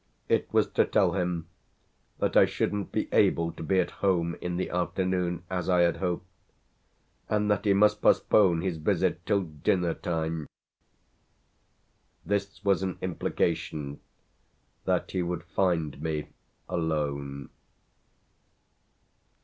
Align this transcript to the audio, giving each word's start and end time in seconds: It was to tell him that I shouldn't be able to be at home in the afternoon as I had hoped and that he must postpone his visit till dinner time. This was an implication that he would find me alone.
It 0.27 0.51
was 0.51 0.65
to 0.71 0.83
tell 0.83 1.11
him 1.11 1.45
that 2.17 2.35
I 2.35 2.45
shouldn't 2.47 2.91
be 2.91 3.07
able 3.13 3.51
to 3.51 3.61
be 3.61 3.79
at 3.79 3.91
home 4.01 4.35
in 4.41 4.57
the 4.57 4.71
afternoon 4.71 5.43
as 5.47 5.69
I 5.69 5.81
had 5.81 5.97
hoped 5.97 6.25
and 7.29 7.51
that 7.51 7.65
he 7.65 7.73
must 7.73 8.01
postpone 8.01 8.61
his 8.61 8.77
visit 8.77 9.23
till 9.27 9.43
dinner 9.43 9.93
time. 9.93 10.47
This 12.25 12.63
was 12.65 12.81
an 12.81 12.97
implication 13.01 13.99
that 14.85 15.11
he 15.11 15.21
would 15.21 15.43
find 15.43 16.01
me 16.01 16.29
alone. 16.67 17.51